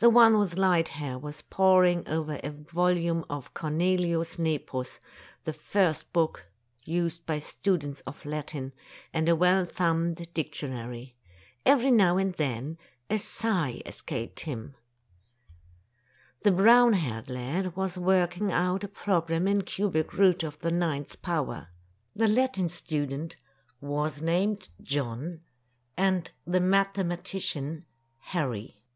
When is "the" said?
0.00-0.10, 5.44-5.52, 16.56-16.62, 20.58-20.72, 22.16-22.26, 26.44-26.58